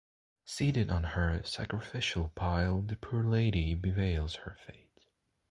[0.45, 5.03] Seated on her sacrificial pile, the poor lady bewails her fate.